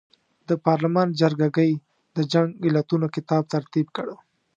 [0.49, 1.71] د پارلمان جرګه ګۍ
[2.15, 4.07] د جنګ علتونو کتاب ترتیب کړ.